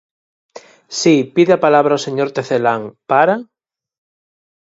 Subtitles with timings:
[0.99, 3.35] Si, pide a palabra o señor Tecelán, ¿para?